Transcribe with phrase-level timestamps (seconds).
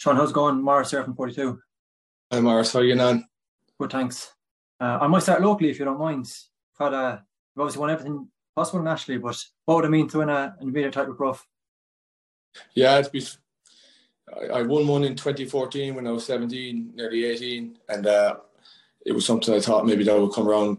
[0.00, 0.62] Sean, how's it going?
[0.62, 1.60] Morris here from 42.
[2.32, 2.72] Hi, Morris.
[2.72, 3.22] How are you on?
[3.78, 4.32] Good, thanks.
[4.80, 6.26] Uh, I might start locally if you don't mind.
[6.80, 9.36] I've had a, I've obviously won everything possible nationally, but
[9.66, 11.44] what would it mean to win a Invader title with
[12.72, 13.22] Yeah, it's be,
[14.34, 18.36] I, I won one in 2014 when I was 17, nearly 18, and uh,
[19.04, 20.78] it was something I thought maybe that would come around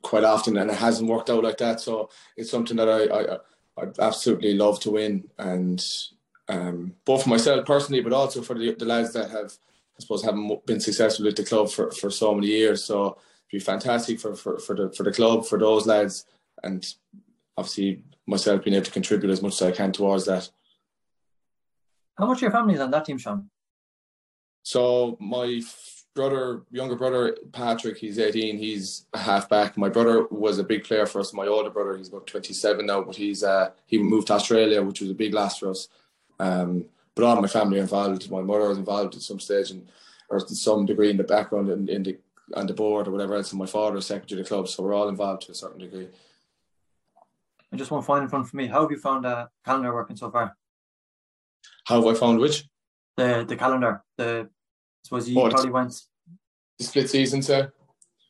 [0.00, 1.80] quite often, and it hasn't worked out like that.
[1.80, 3.38] So it's something that I, I
[3.82, 5.84] I'd absolutely love to win, and
[6.48, 9.52] um, both for myself personally, but also for the, the lads that have,
[9.96, 12.84] I suppose, haven't been successful with the club for, for so many years.
[12.84, 13.18] So it'd
[13.50, 16.26] be fantastic for, for, for the for the club, for those lads,
[16.62, 16.84] and
[17.56, 20.50] obviously myself being able to contribute as much as I can towards that.
[22.16, 23.50] How much of your family is on that team, Sean?
[24.62, 25.60] So my
[26.14, 28.56] brother, younger brother Patrick, he's 18.
[28.56, 29.76] He's a halfback.
[29.76, 31.34] My brother was a big player for us.
[31.34, 35.00] My older brother, he's about 27 now, but he's uh, he moved to Australia, which
[35.00, 35.88] was a big loss for us.
[36.38, 38.30] Um, but all my family are involved.
[38.30, 39.88] My mother was involved at some stage and
[40.28, 42.18] or to some degree in the background in, in the
[42.54, 43.52] on the board or whatever else.
[43.52, 45.80] And my father is secretary of the club, so we're all involved to a certain
[45.80, 46.08] degree.
[47.70, 48.66] And just one final one for me.
[48.66, 50.56] How have you found uh, calendar working so far?
[51.86, 52.64] How have I found which?
[53.16, 54.02] The the calendar.
[54.16, 56.00] The I suppose you oh, probably went
[56.78, 57.72] the split season, sir.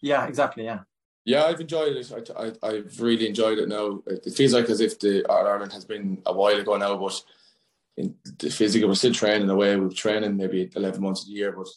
[0.00, 0.64] Yeah, exactly.
[0.64, 0.80] Yeah.
[1.24, 2.12] Yeah, I've enjoyed it.
[2.36, 4.02] I, I, have really enjoyed it now.
[4.06, 7.18] It feels like as if the Ireland has been a while ago now, but
[7.96, 9.76] in the physical, we're still training away.
[9.76, 11.68] We're training maybe 11 months a year, but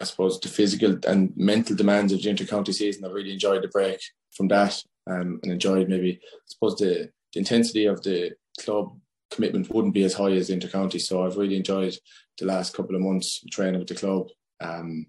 [0.00, 3.68] I suppose the physical and mental demands of the inter-county season, I've really enjoyed the
[3.68, 4.00] break
[4.36, 8.96] from that um, and enjoyed maybe, I suppose the, the intensity of the club
[9.30, 10.98] commitment wouldn't be as high as inter-county.
[10.98, 11.96] So I've really enjoyed
[12.38, 14.28] the last couple of months training with the club.
[14.60, 15.06] Um,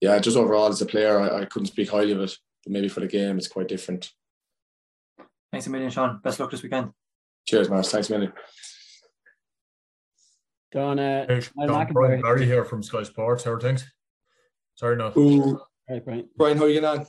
[0.00, 2.32] yeah, just overall as a player, I, I couldn't speak highly of it.
[2.64, 4.10] But maybe for the game, it's quite different.
[5.52, 6.20] Thanks a million, Sean.
[6.22, 6.90] Best luck this weekend.
[7.46, 7.90] Cheers, Mars.
[7.90, 8.32] Thanks a million.
[10.72, 13.44] John, uh, hey, John Brian Barry here from Sky Sports.
[13.44, 13.90] How are things?
[14.74, 15.12] Sorry, no.
[15.16, 15.60] Ooh.
[15.88, 16.28] Right, Brian.
[16.36, 17.06] Brian, how are you getting on?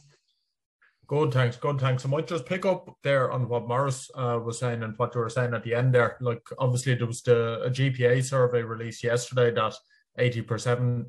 [1.08, 1.58] Good, thanks.
[1.58, 2.06] Good, thanks.
[2.06, 5.22] I might just pick up there on what Morris uh, was saying and what you
[5.22, 6.18] were saying at the end there.
[6.22, 9.74] Like, obviously, there was the a GPA survey released yesterday that
[10.18, 11.06] 80%,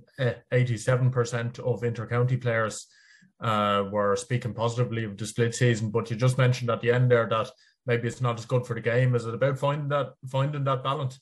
[0.52, 2.86] 87% eh, of inter-county players
[3.40, 5.90] uh, were speaking positively of the split season.
[5.90, 7.50] But you just mentioned at the end there that
[7.86, 9.14] maybe it's not as good for the game.
[9.14, 11.20] Is it about finding that finding that balance?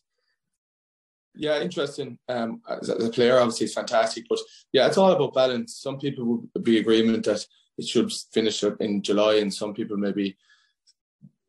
[1.38, 2.19] Yeah, interesting.
[2.28, 4.41] Um, as, a player, obviously, it's fantastic, but
[4.72, 5.76] yeah, it's all about balance.
[5.76, 7.47] Some people would be agreement that
[7.78, 10.37] it should finish in July, and some people maybe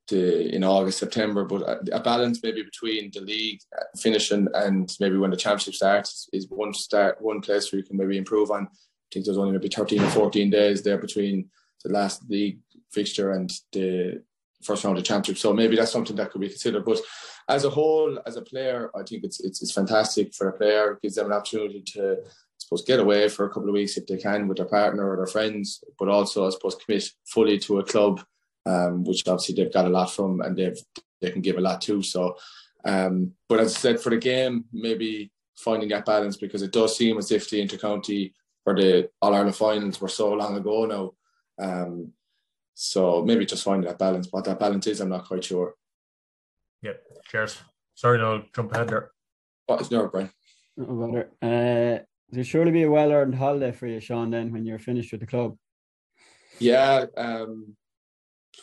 [0.09, 3.61] to, in August, September, but a, balance maybe between the league
[3.97, 7.97] finishing and maybe when the championship starts is one start one place where you can
[7.97, 8.65] maybe improve on.
[8.65, 11.49] I think there's only maybe 13 or 14 days there between
[11.83, 12.59] the last league
[12.91, 14.21] fixture and the
[14.63, 15.39] first round of championship.
[15.39, 16.85] So maybe that's something that could be considered.
[16.85, 16.99] But
[17.47, 20.93] as a whole, as a player, I think it's it's, it's fantastic for a player.
[20.93, 23.97] It gives them an opportunity to I suppose get away for a couple of weeks
[23.97, 27.57] if they can with their partner or their friends, but also I suppose commit fully
[27.59, 28.21] to a club
[28.65, 30.79] um, which obviously they've got a lot from and they've
[31.21, 32.01] they can give a lot too.
[32.01, 32.37] So,
[32.85, 36.95] um, but as I said, for the game, maybe finding that balance because it does
[36.95, 38.31] seem as if the intercounty
[38.65, 41.13] or the All Ireland finals were so long ago now.
[41.61, 42.13] Um,
[42.81, 44.29] so maybe just finding that balance.
[44.31, 45.75] What that balance is, I'm not quite sure.
[46.81, 46.93] Yeah,
[47.27, 47.57] cheers.
[47.93, 49.11] Sorry, no, jump ahead there.
[49.65, 50.31] What is no, Brian?
[50.77, 54.79] No Uh, there surely be a well earned holiday for you, Sean, then when you're
[54.79, 55.57] finished with the club.
[56.59, 57.75] Yeah, um,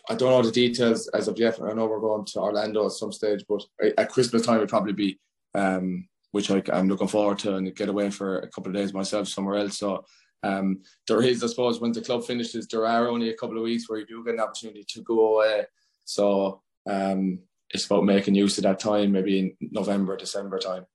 [0.08, 1.60] I don't know the details as of yet.
[1.62, 3.64] I know we're going to Orlando at some stage, but
[3.98, 5.20] at Christmas time it'd probably be,
[5.54, 8.94] um, which I, am looking forward to and get away for a couple of days
[8.94, 9.76] myself somewhere else.
[9.76, 10.06] So
[10.42, 13.64] um, there is, I suppose, when the club finishes, there are only a couple of
[13.64, 15.66] weeks where you do get an opportunity to go away.
[16.04, 20.86] So um, it's about making use of that time, maybe in November, December time.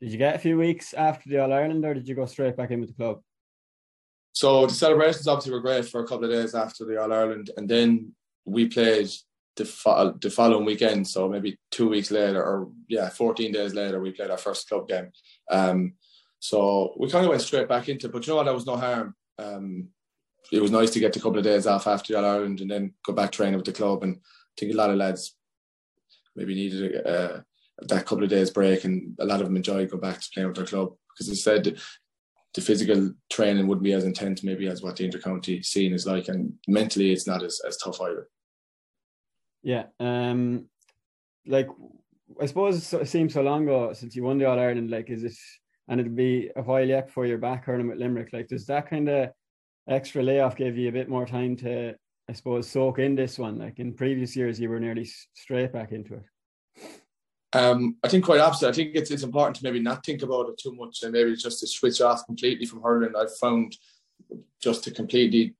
[0.00, 2.56] Did you get a few weeks after the All Ireland, or did you go straight
[2.56, 3.20] back in with the club?
[4.32, 7.50] So the celebrations obviously were great for a couple of days after the All Ireland,
[7.56, 8.12] and then
[8.44, 9.10] we played
[9.56, 11.08] the, fo- the following weekend.
[11.08, 14.86] So maybe two weeks later, or yeah, 14 days later, we played our first club
[14.86, 15.10] game.
[15.50, 15.94] Um,
[16.40, 18.08] so we kind of went straight back into.
[18.08, 18.44] But you know what?
[18.44, 19.14] There was no harm.
[19.38, 19.88] Um,
[20.52, 22.70] it was nice to get a couple of days off after the All Ireland, and
[22.70, 24.02] then go back training with the club.
[24.02, 25.36] And I think a lot of lads
[26.36, 27.44] maybe needed a,
[27.82, 30.48] that couple of days break, and a lot of them enjoyed going back to playing
[30.48, 31.78] with their club because said
[32.54, 36.28] the physical training wouldn't be as intense maybe as what the intercounty scene is like,
[36.28, 38.28] and mentally it's not as, as tough either.
[39.62, 40.66] Yeah, um,
[41.46, 41.68] like
[42.40, 44.90] I suppose it seems so long ago since you won the All Ireland.
[44.90, 45.36] Like, is it
[45.88, 48.32] and it'll be a while yet before you're back hurling with Limerick.
[48.32, 49.30] Like, does that kind of
[49.88, 51.94] extra layoff give you a bit more time to,
[52.28, 53.58] I suppose, soak in this one?
[53.58, 56.24] Like in previous years, you were nearly straight back into it.
[57.54, 58.68] Um, I think quite opposite.
[58.68, 61.34] I think it's it's important to maybe not think about it too much and maybe
[61.34, 63.16] just to switch off completely from hurling.
[63.16, 63.74] I've found
[64.62, 65.54] just to completely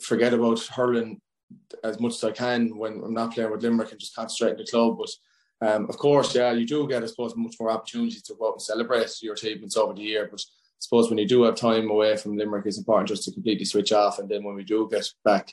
[0.00, 1.20] forget about hurling
[1.84, 4.56] as much as I can when I'm not playing with Limerick and just concentrate on
[4.56, 4.98] the club.
[4.98, 5.10] But
[5.60, 8.54] um, of course, yeah, you do get, I suppose, much more opportunities to go out
[8.54, 10.28] and celebrate your achievements over the year.
[10.30, 13.32] But I suppose when you do have time away from Limerick, it's important just to
[13.32, 14.18] completely switch off.
[14.18, 15.52] And then when we do get back,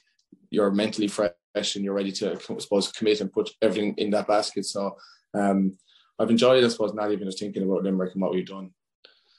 [0.50, 4.27] you're mentally fresh and you're ready to, I suppose, commit and put everything in that
[4.27, 4.65] basket.
[4.65, 4.97] So
[5.33, 5.77] um,
[6.19, 8.71] I've enjoyed, I suppose, not even just thinking about Limerick and what we've done.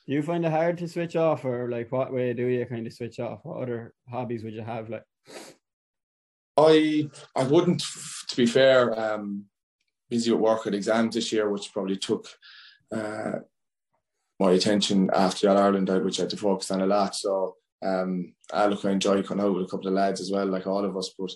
[0.06, 2.86] Do you find it hard to switch off, or like what way do you kind
[2.86, 3.40] of switch off?
[3.42, 4.90] What other hobbies would you have?
[4.90, 5.04] Like,
[6.58, 7.82] I I wouldn't,
[8.28, 8.98] to be fair.
[9.00, 9.46] Um,
[10.14, 12.24] busy with work and exams this year, which probably took
[12.92, 13.32] uh,
[14.38, 17.16] my attention after that Ireland, which I had to focus on a lot.
[17.16, 20.46] So um, I look, I enjoy coming out with a couple of lads as well,
[20.46, 21.10] like all of us.
[21.18, 21.32] But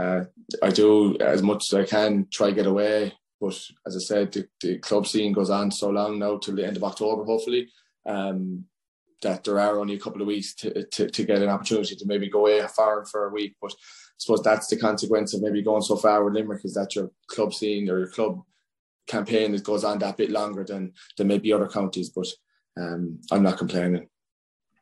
[0.00, 0.24] uh,
[0.60, 3.12] I do as much as I can try get away.
[3.40, 6.66] But as I said, the, the club scene goes on so long now till the
[6.66, 7.68] end of October, hopefully
[8.06, 8.64] um,
[9.22, 12.06] that there are only a couple of weeks to, to, to get an opportunity to
[12.06, 13.56] maybe go away far for a week.
[13.60, 16.94] But I suppose that's the consequence of maybe going so far with Limerick is that
[16.94, 18.42] your club scene or your club
[19.06, 22.10] campaign that goes on that bit longer than than maybe other counties.
[22.10, 22.26] But
[22.78, 24.08] um, I'm not complaining.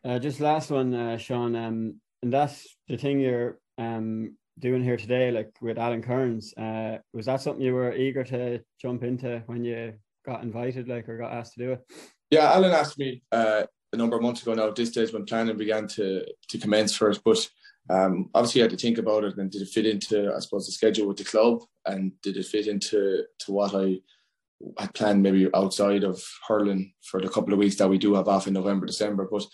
[0.04, 4.96] Uh, just last one, uh, Sean, um, and that's the thing you're um, doing here
[4.96, 6.52] today, like with Alan Kerins.
[6.58, 9.94] Uh, was that something you were eager to jump into when you
[10.26, 11.84] got invited, like, or got asked to do it?
[12.30, 15.24] Yeah, Alan asked me uh, a number of months ago now at this stage when
[15.24, 17.20] planning began to to commence for it.
[17.24, 17.48] But
[17.88, 20.66] um, obviously, I had to think about it and did it fit into, I suppose,
[20.66, 24.00] the schedule with the club and did it fit into to what I
[24.78, 28.28] had planned maybe outside of hurling for the couple of weeks that we do have
[28.28, 29.28] off in November, December.
[29.30, 29.46] But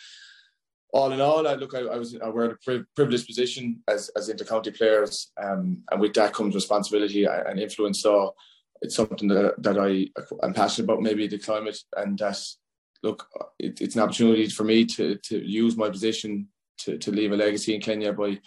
[0.92, 4.28] all in all, I look, I, I was aware of a privileged position as as
[4.28, 8.02] intercounty players, um, and with that comes responsibility and influence.
[8.02, 8.34] So
[8.82, 10.08] it's something that that I
[10.42, 12.38] I'm passionate about, maybe the climate and that
[13.02, 13.26] look,
[13.58, 16.48] it, it's an opportunity for me to to use my position
[16.78, 18.38] to, to leave a legacy in Kenya by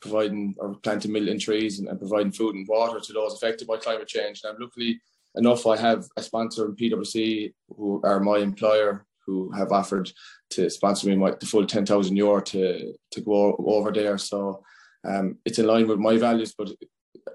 [0.00, 3.76] providing or planting million trees and, and, providing food and water to those affected by
[3.76, 4.40] climate change.
[4.42, 5.00] And I'm luckily
[5.36, 10.10] enough, I have a sponsor in PwC who are my employer who have offered
[10.50, 14.18] to sponsor me my, the full 10,000 euro to, to go over there.
[14.18, 14.64] So
[15.08, 16.70] um, it's in line with my values, but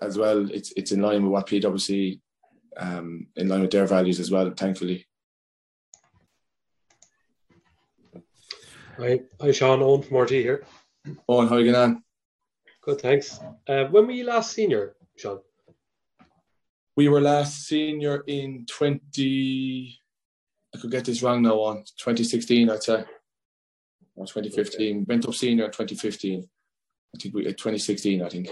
[0.01, 2.19] as well, it's, it's in line with what PwC,
[2.75, 5.07] um, in line with their values as well, thankfully.
[8.99, 10.63] Hi, hi Sean, Owen from RTÉ here.
[11.29, 12.03] Owen, how are you getting on?
[12.81, 13.39] Good, thanks.
[13.67, 15.39] Uh, when were you last senior, Sean?
[16.95, 19.99] We were last senior in 20,
[20.73, 23.05] I could get this wrong now on 2016, I'd say,
[24.15, 24.95] or 2015.
[24.95, 25.05] Okay.
[25.07, 26.49] Went up senior in 2015.
[27.15, 28.49] I think we, 2016, I think.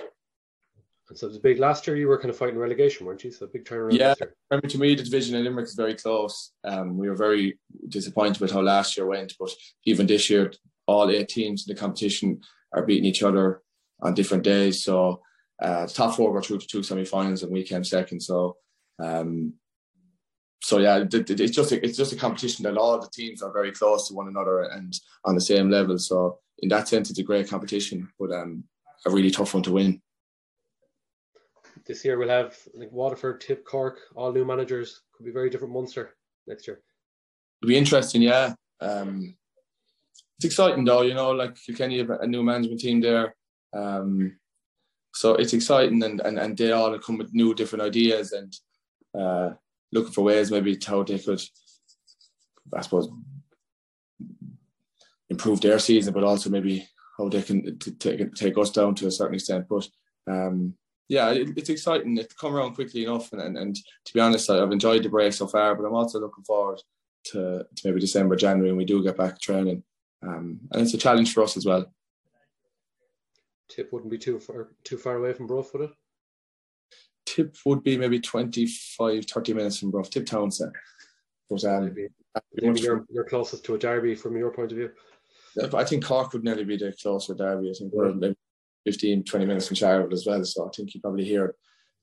[1.10, 1.96] And so it was big last year.
[1.96, 3.32] You were kind of fighting relegation, weren't you?
[3.32, 3.98] So big turnaround.
[3.98, 4.16] Yeah,
[4.50, 6.52] remember to me the division in Limerick is very close.
[6.64, 7.60] Um, we were very
[7.90, 9.52] disappointed with how last year went, but
[9.86, 10.52] even this year,
[10.88, 12.42] all eight teams in the competition
[12.74, 13.62] are beating each other
[14.02, 14.84] on different days.
[14.84, 15.22] So
[15.62, 18.22] uh, top four got through to two semi-finals and we came second.
[18.22, 18.58] So,
[19.00, 19.54] um,
[20.62, 23.72] so yeah, it's just a, it's just a competition that all the teams are very
[23.72, 24.94] close to one another and
[25.24, 26.00] on the same level.
[26.00, 28.64] So in that sense, it's a great competition, but um,
[29.06, 30.02] a really tough one to win
[31.86, 35.02] this year we'll have like Waterford, Tip, Cork, all new managers.
[35.14, 36.16] Could be very different Munster
[36.48, 36.82] next year.
[37.62, 38.54] It'll be interesting, yeah.
[38.82, 39.36] Um,
[40.38, 43.36] it's exciting though, you know, like you can have a new management team there.
[43.74, 44.38] Um,
[45.14, 48.54] so it's exciting and, and, and they all come with new different ideas and
[49.18, 49.54] uh,
[49.94, 51.42] looking for ways maybe how they could,
[52.76, 53.10] I suppose,
[55.30, 56.88] improve their season, but also maybe
[57.18, 59.68] how they can t- take, take us down to a certain extent.
[59.70, 59.88] But
[60.28, 60.74] um,
[61.08, 62.18] yeah, it, it's exciting.
[62.18, 65.34] It's come around quickly enough, and, and, and to be honest, I've enjoyed the break
[65.34, 65.76] so far.
[65.76, 66.82] But I'm also looking forward
[67.26, 69.84] to, to maybe December, January, when we do get back training,
[70.24, 71.92] um, and it's a challenge for us as well.
[73.70, 75.92] Tip wouldn't be too far too far away from Bruff, would it?
[77.26, 80.10] Tip would be maybe 25, 30 minutes from Bruff.
[80.10, 80.72] Tip Town, sir.
[81.50, 82.08] But um, maybe,
[82.56, 84.92] maybe you're, you're closest to a derby from your point of view.
[85.74, 87.70] I think Cork would nearly be the closer derby.
[87.70, 88.36] I think we're
[88.86, 90.44] 15, 20 minutes from Charleville as well.
[90.46, 91.56] So I think you probably hear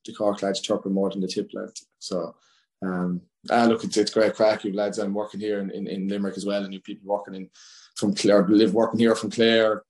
[0.05, 1.87] the Cork lads chirping more than the tip lads.
[1.99, 2.35] So
[2.85, 4.65] um, ah, look, it's, it's great crack.
[4.65, 7.35] You lads, I'm working here in, in, in, Limerick as well, and you people working
[7.35, 7.51] in
[7.97, 9.83] from Clare, live working here from Clare,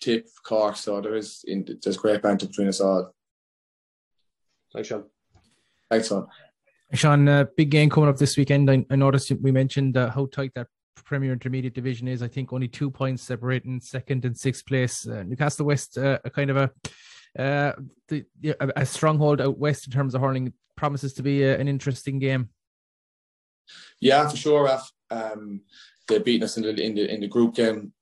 [0.00, 0.76] Tip, Cork.
[0.76, 3.12] So there is in, there's great banter between us all.
[4.72, 5.04] Thanks, Sean.
[5.90, 6.26] Thanks, Sean.
[6.92, 8.70] Sean, uh, big game coming up this weekend.
[8.70, 10.68] I, I noticed we mentioned uh, how tight that
[11.04, 12.22] Premier Intermediate Division is.
[12.22, 15.06] I think only two points separating second and sixth place.
[15.06, 16.70] Uh, Newcastle West, uh, a kind of a
[17.38, 17.72] uh,
[18.08, 18.24] the,
[18.76, 20.52] a stronghold out west in terms of hurling.
[20.76, 22.50] Promises to be a, an interesting game.
[23.98, 24.90] Yeah, for sure, Raf.
[25.10, 25.62] Um,
[26.06, 27.92] they beat us in the, in the in the group game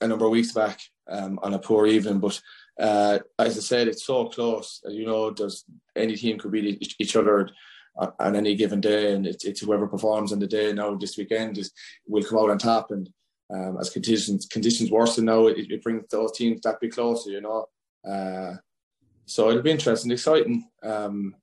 [0.00, 2.40] a number of weeks back um, on a poor evening, but
[2.80, 4.82] uh, as I said, it's so close.
[4.88, 7.48] You know, there's any team could beat each other
[7.96, 10.72] on any given day, and it's, it's whoever performs on the day.
[10.72, 11.72] Now this weekend is
[12.06, 13.08] will come out on top, and
[13.52, 17.30] um, as conditions conditions worsen now, it, it, brings those teams that bit closer.
[17.30, 17.66] You know,
[18.08, 18.54] uh,
[19.24, 21.34] so it'll be interesting, exciting, um,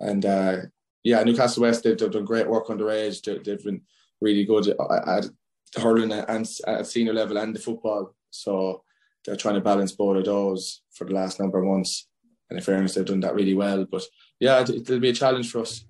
[0.00, 0.56] and uh,
[1.02, 3.22] yeah, Newcastle West they've, they've done great work underage.
[3.22, 3.82] They, they've been
[4.20, 5.26] really good at, at
[5.76, 8.14] hurling and at senior level and the football.
[8.30, 8.82] So
[9.24, 12.08] they're trying to balance both of those for the last number of months.
[12.50, 13.86] And in fairness, they've done that really well.
[13.90, 14.02] But
[14.40, 15.84] yeah, it, will be a challenge for us.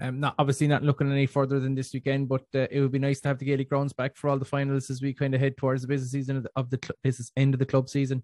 [0.00, 2.98] Um, not obviously not looking any further than this weekend, but uh, it would be
[2.98, 5.40] nice to have the Gaelic grounds back for all the finals as we kind of
[5.40, 7.88] head towards the business season of the, of the cl- business end of the club
[7.88, 8.22] season.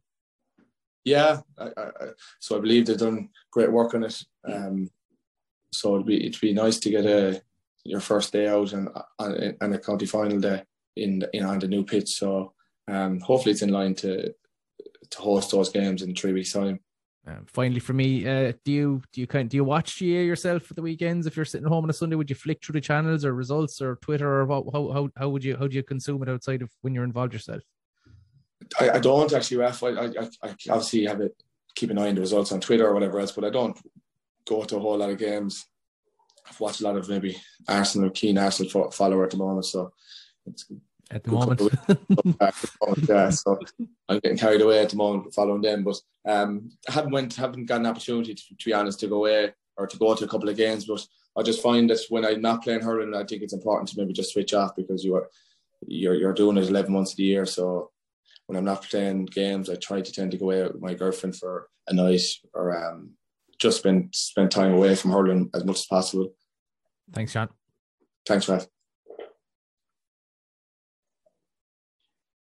[1.05, 1.91] Yeah, I, I,
[2.39, 4.23] so I believe they've done great work on it.
[4.45, 4.89] Um,
[5.73, 7.43] so it'd be it'd be nice to get a
[7.85, 10.63] your first day out and and a county final day
[10.97, 12.11] in in on the new pitch.
[12.11, 12.55] So
[12.89, 14.33] um, hopefully it's in line to
[15.11, 16.81] to host those games in three weeks time.
[17.27, 20.63] Um, finally, for me, uh, do you do you kind do you watch GAA yourself
[20.65, 21.27] for the weekends?
[21.27, 23.81] If you're sitting home on a Sunday, would you flick through the channels or results
[23.81, 26.71] or Twitter or how how how would you how do you consume it outside of
[26.83, 27.63] when you're involved yourself?
[28.79, 29.83] I, I don't actually, Ref.
[29.83, 30.07] I, I,
[30.43, 31.35] I obviously have it
[31.75, 33.77] keep an eye on the results on Twitter or whatever else, but I don't
[34.47, 35.67] go to a whole lot of games.
[36.49, 39.93] I've watched a lot of maybe Arsenal, keen Arsenal follower at the moment, so
[40.47, 40.67] it's
[41.11, 41.61] at the moment.
[43.09, 43.59] yeah, so
[44.09, 45.85] I'm getting carried away at the moment following them.
[45.85, 49.17] But um, I haven't went, haven't got an opportunity to, to, be honest to go
[49.17, 50.87] away or to go to a couple of games.
[50.87, 51.07] But
[51.37, 54.13] I just find that when I'm not playing hurling, I think it's important to maybe
[54.13, 55.29] just switch off because you are
[55.87, 57.47] you're you're doing it 11 months of the year.
[57.47, 57.91] So
[58.47, 61.37] when I'm not playing games, I try to tend to go away with my girlfriend
[61.37, 63.11] for a night or um,
[63.59, 66.35] just spend spend time away from hurling as much as possible.
[67.13, 67.49] Thanks, Sean.
[68.27, 68.67] Thanks, Raf.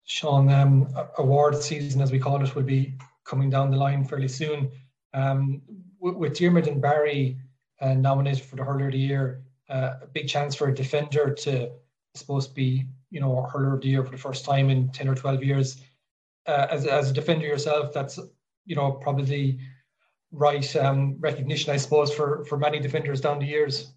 [0.04, 2.94] Sean, um, award season, as we call it, will be
[3.25, 4.70] coming down the line fairly soon.
[5.14, 5.62] Um,
[5.99, 7.38] with, Diarmuid and Barry
[7.80, 11.32] uh, nominated for the Hurler of the Year, uh, a big chance for a defender
[11.32, 11.70] to,
[12.14, 15.08] supposed to be, you know, Hurler of the Year for the first time in 10
[15.08, 15.80] or 12 years.
[16.46, 18.18] Uh, as, as a defender yourself, that's,
[18.66, 19.58] you know, probably
[20.32, 23.92] right um, recognition, I suppose, for, for many defenders down the years.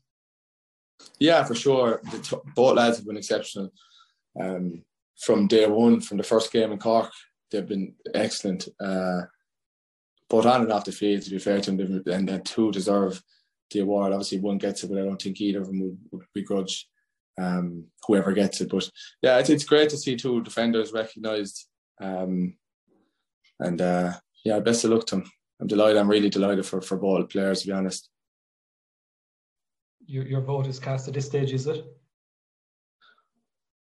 [1.20, 2.00] Yeah, for sure.
[2.06, 3.72] The both lads have been exceptional.
[4.40, 4.84] Um,
[5.20, 7.12] from day one, from the first game in Cork,
[7.52, 8.68] they've been excellent.
[8.80, 9.22] Uh,
[10.30, 13.22] both on and off the field, to be fair to them, and then two deserve
[13.72, 14.12] the award.
[14.12, 16.88] Obviously, one gets it, but I don't think either of them would, would begrudge
[17.40, 18.70] um, whoever gets it.
[18.70, 18.90] But
[19.22, 21.68] yeah, it's, it's great to see two defenders recognised.
[22.02, 22.58] Um,
[23.60, 25.32] and uh, yeah, best of luck to them.
[25.60, 25.98] I'm delighted.
[25.98, 28.10] I'm really delighted for, for both players, to be honest.
[30.06, 31.86] Your, your vote is cast at this stage, is it?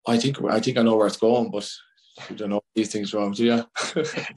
[0.07, 1.69] I think I think I know where it's going, but
[2.29, 3.63] you don't know these things, Rob, do you?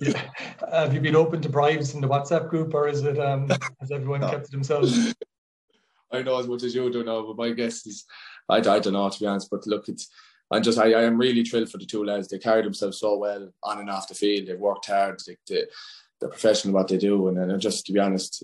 [0.00, 0.22] yeah.
[0.72, 3.48] Have you been open to bribes in the WhatsApp group, or is it um,
[3.80, 4.30] has everyone no.
[4.30, 5.14] kept to themselves?
[6.12, 8.04] I know as much as you do now, but my guess is
[8.48, 9.48] I, I don't know to be honest.
[9.50, 10.08] But look, it's
[10.50, 12.28] I'm just I, I am really thrilled for the two lads.
[12.28, 14.48] They carried themselves so well on and off the field.
[14.48, 15.20] They've worked hard.
[15.24, 15.64] They, they,
[16.20, 18.42] they're professional what they do, and, and just to be honest,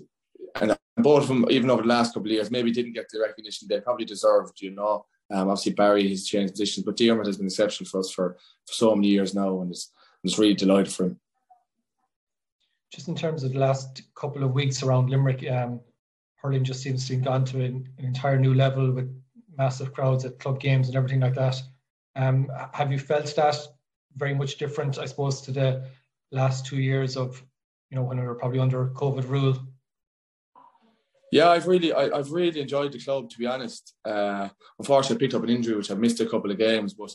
[0.61, 3.19] and both of them, even over the last couple of years, maybe didn't get the
[3.19, 4.61] recognition they probably deserved.
[4.61, 8.11] You know, um, obviously, Barry has changed positions, but Diarmuid has been exceptional for us
[8.11, 9.91] for, for so many years now, and it's,
[10.23, 11.19] it's really delighted for him.
[12.93, 15.81] Just in terms of the last couple of weeks around Limerick, um,
[16.37, 19.13] hurling just seems to have gone to an, an, entire new level with
[19.57, 21.61] massive crowds at club games and everything like that.
[22.15, 23.57] Um, have you felt that
[24.15, 25.83] very much different, I suppose, to the
[26.31, 27.43] last two years of,
[27.89, 29.57] you know, when we were probably under COVID rule?
[31.31, 33.93] Yeah, I've really, I, have really enjoyed the club to be honest.
[34.05, 37.13] Uh, unfortunately, I picked up an injury which I've missed a couple of games, but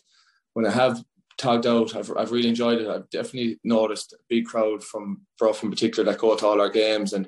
[0.52, 1.02] when I have
[1.38, 2.88] tagged out, I've, I've really enjoyed it.
[2.88, 6.68] I've definitely noticed a big crowd from Bruff in particular that go to all our
[6.68, 7.26] games, and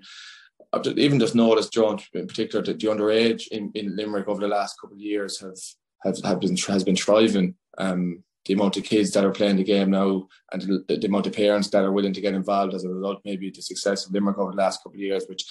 [0.72, 4.48] I've even just noticed, John, in particular, that the underage in, in Limerick over the
[4.48, 5.58] last couple of years have
[6.04, 7.54] have, have been has been thriving.
[7.78, 11.26] Um, the amount of kids that are playing the game now and the, the, amount
[11.26, 14.12] of parents that are willing to get involved as a result, maybe the success of
[14.12, 15.46] Limerick over the last couple of years, which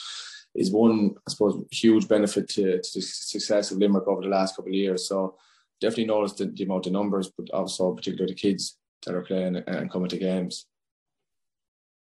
[0.55, 4.55] is one, I suppose, huge benefit to, to the success of Limerick over the last
[4.55, 5.07] couple of years.
[5.07, 5.35] So
[5.81, 9.55] definitely noticed the, the amount of numbers, but also particularly the kids that are playing
[9.55, 10.67] and coming to games.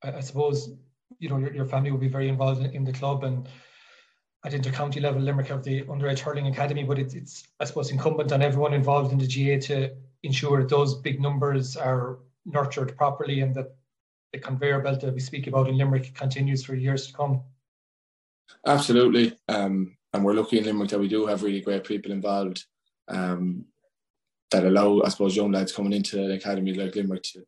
[0.02, 0.72] I suppose
[1.20, 3.48] you know your, your family will be very involved in, in the club and
[4.46, 8.32] at inter-county level, Limerick have the underage hurling academy, but it's, it's I suppose incumbent
[8.32, 9.92] on everyone involved in the GAA to
[10.24, 13.76] ensure those big numbers are nurtured properly and that
[14.32, 17.42] the conveyor belt that we speak about in Limerick continues for years to come.
[18.66, 19.38] Absolutely.
[19.48, 22.66] Um, and we're lucky in Limerick that we do have really great people involved.
[23.10, 23.66] um,
[24.52, 27.46] that allow, I suppose, young lads coming into an academy like Limerick to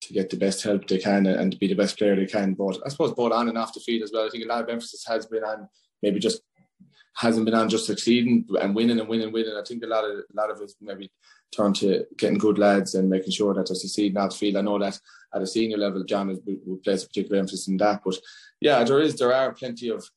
[0.00, 2.54] to get the best help they can and to be the best player they can.
[2.54, 4.26] But I suppose both on and off the field as well.
[4.26, 5.68] I think a lot of emphasis has been on
[6.02, 6.40] maybe just
[7.16, 9.56] hasn't been on just succeeding and winning and winning and winning.
[9.58, 11.10] I think a lot of a lot of us maybe
[11.54, 14.56] turn to getting good lads and making sure that they're succeeding off the field.
[14.56, 14.98] I know that
[15.34, 18.02] at a senior level, John would place a particular emphasis in that.
[18.04, 18.16] But
[18.60, 20.08] yeah, there is there are plenty of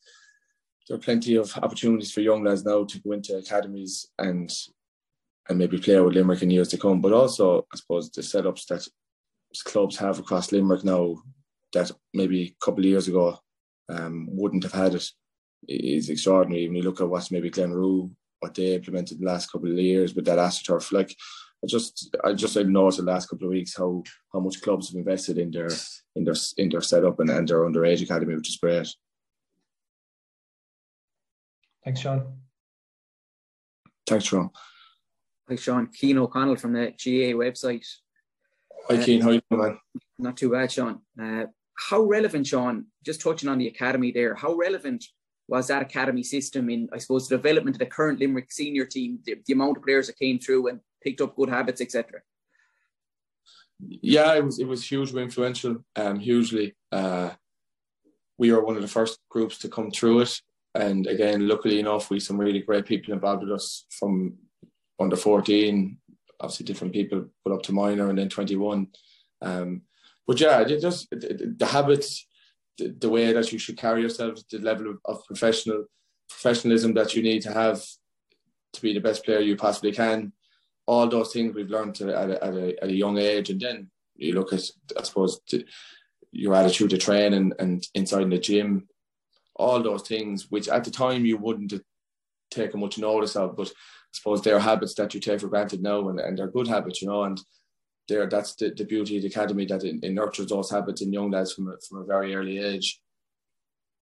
[0.92, 4.52] there are plenty of opportunities for young lads now to go into academies and
[5.48, 7.00] and maybe play with Limerick in years to come.
[7.00, 8.86] But also, I suppose the setups that
[9.64, 11.16] clubs have across Limerick now
[11.72, 13.40] that maybe a couple of years ago
[13.88, 15.10] um, wouldn't have had it
[15.70, 16.68] is extraordinary.
[16.68, 20.14] When you look at what's maybe Glenroe, what they implemented the last couple of years
[20.14, 21.16] with that AstroTurf, like
[21.64, 24.90] I just I just I noticed the last couple of weeks how how much clubs
[24.90, 25.70] have invested in their
[26.18, 28.94] in their in their setup and, and their underage academy, which is great.
[31.84, 32.34] Thanks, Sean.
[34.08, 34.50] Thanks, Sean.
[35.48, 35.90] Thanks, Sean.
[35.94, 37.86] Cian O'Connell from the GAA website.
[38.88, 39.22] Hi, uh, Cian.
[39.22, 39.80] How you doing, man?
[40.20, 41.02] Not too bad, Sean.
[41.22, 41.46] Uh,
[41.76, 45.06] how relevant, Sean, just touching on the academy there, how relevant
[45.48, 49.20] was that academy system in, I suppose, the development of the current Limerick senior team,
[49.26, 52.22] the, the amount of players that came through and picked up good habits, etc.?
[53.80, 56.76] Yeah, it was it was hugely influential, um, hugely.
[56.92, 57.32] Uh,
[58.38, 60.40] we were one of the first groups to come through it,
[60.74, 64.38] and again, luckily enough, we some really great people involved with us from
[65.00, 65.98] under fourteen,
[66.40, 68.88] obviously different people put up to minor and then twenty one.
[69.42, 69.82] Um,
[70.28, 72.28] but yeah, just the habits
[72.78, 75.86] the, the way that you should carry yourself, the level of, of professional
[76.30, 77.84] professionalism that you need to have
[78.74, 80.32] to be the best player you possibly can.
[80.88, 83.60] All those things we've learned to, at, a, at, a, at a young age, and
[83.60, 84.64] then you look at,
[84.98, 85.42] I suppose,
[86.32, 88.88] your attitude to train and, and inside in the gym,
[89.56, 91.82] all those things, which at the time you wouldn't have
[92.50, 93.72] taken much notice of, but I
[94.12, 97.08] suppose they're habits that you take for granted now, and, and they're good habits, you
[97.08, 97.40] know, and
[98.08, 101.14] there that's the, the beauty of the academy that it, it, nurtures those habits in
[101.14, 103.00] young lads from a, from a very early age